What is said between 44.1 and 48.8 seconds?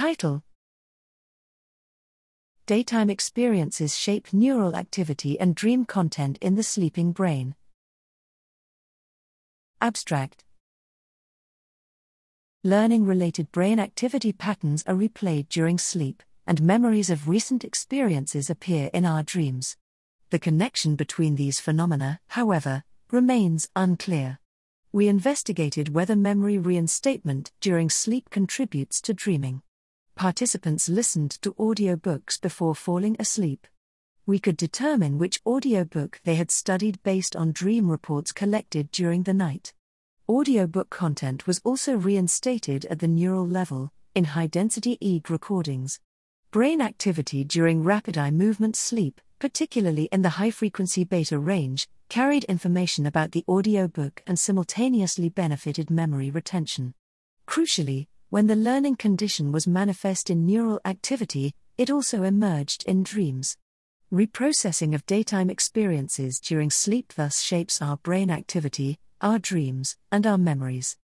in high density EEG recordings. Brain activity during rapid eye movement